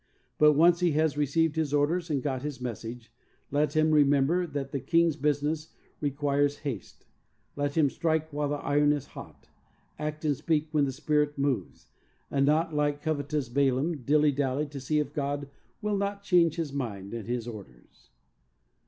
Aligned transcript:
But 0.39 0.53
once 0.53 0.79
he 0.79 0.93
has 0.93 1.15
received 1.15 1.55
his 1.57 1.75
orders 1.75 2.09
and 2.09 2.23
got 2.23 2.41
his 2.41 2.59
message, 2.59 3.13
let 3.51 3.75
him 3.75 3.91
remember 3.91 4.47
that 4.47 4.71
"the 4.71 4.79
King's 4.79 5.15
business 5.15 5.75
re 5.99 6.09
OBEDIENCE. 6.09 6.15
13 6.15 6.17
quires 6.17 6.57
haste;" 6.57 7.05
let 7.55 7.77
him 7.77 7.87
"strike 7.87 8.33
while 8.33 8.49
the 8.49 8.55
iron 8.55 8.93
is 8.93 9.05
hot;" 9.05 9.49
act 9.99 10.25
and 10.25 10.35
speak 10.35 10.69
when 10.71 10.85
the 10.85 10.91
Spirit 10.91 11.37
moves, 11.37 11.85
and 12.31 12.47
not 12.47 12.73
like 12.73 13.03
covetous 13.03 13.47
Balaam 13.49 13.97
dilly 14.01 14.31
dally 14.31 14.65
to 14.69 14.79
see 14.79 14.97
if 14.97 15.13
God 15.13 15.47
will 15.83 15.97
not 15.97 16.23
change 16.23 16.55
His 16.55 16.73
mind 16.73 17.13
and 17.13 17.27
His 17.27 17.47
orders. 17.47 18.09